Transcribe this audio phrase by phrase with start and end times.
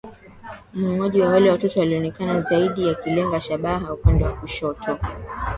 [0.73, 4.99] Muuaji wa wale Watoto alionekana zaidi akilenga shabaha upande wa kushoto